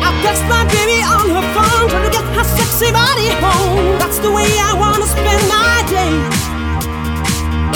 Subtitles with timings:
[0.00, 3.98] I text my baby on her phone, trying to get her sexy body home.
[4.00, 6.14] That's the way I wanna spend my day.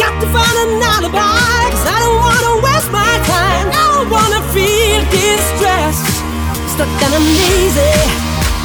[0.00, 3.66] Got to find an alibi, cause I don't wanna waste my time.
[3.70, 6.08] I don't wanna feel distressed.
[6.74, 7.94] Stuck and I'm lazy,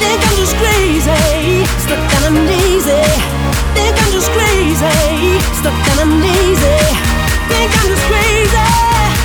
[0.00, 1.64] think I'm just crazy.
[1.84, 3.04] Stuck and I'm lazy,
[3.76, 5.38] think I'm just crazy.
[5.60, 6.78] Stuck and I'm lazy,
[7.50, 8.68] think I'm just crazy.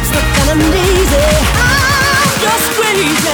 [0.10, 1.28] Stuck and I'm lazy,
[1.58, 3.25] I'm just crazy.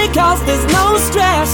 [0.00, 1.50] Easy, cause there's no stress.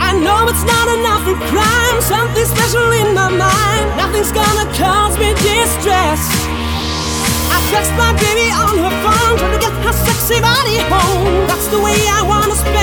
[0.00, 2.00] I know it's not enough for crime.
[2.02, 3.86] Something special in my mind.
[3.96, 6.20] Nothing's gonna cause me distress.
[7.50, 11.46] I text my baby on her phone, trying to get her sexy body home.
[11.48, 12.77] That's the way I wanna spend